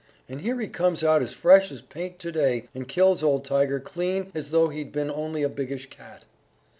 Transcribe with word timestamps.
and 0.27 0.41
here 0.41 0.59
he 0.59 0.67
comes 0.67 1.03
out 1.03 1.21
as 1.21 1.31
fresh 1.31 1.71
as 1.71 1.79
paint 1.79 2.17
to 2.17 2.31
day, 2.31 2.65
and 2.73 2.87
kills 2.87 3.21
old 3.21 3.45
Tiger 3.45 3.79
clean 3.79 4.23
off 4.23 4.35
as 4.35 4.49
though 4.49 4.69
he'd 4.69 4.91
been 4.91 5.11
only 5.11 5.43
a 5.43 5.47
biggish 5.47 5.91
cat!" 5.91 6.25